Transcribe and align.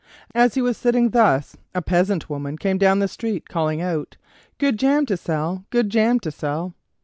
As 0.33 0.55
he 0.55 0.63
was 0.63 0.77
sitting 0.77 1.11
thus 1.11 1.55
a 1.75 1.81
peasant 1.83 2.27
woman 2.27 2.57
came 2.57 2.79
down 2.79 2.97
the 2.97 3.07
street, 3.07 3.47
calling 3.47 3.81
out: 3.83 4.17
"Good 4.57 4.79
jam 4.79 5.05
to 5.05 5.15
sell! 5.15 5.65
good 5.69 5.91
jam 5.91 6.19
to 6.21 6.31
sell!" 6.31 6.73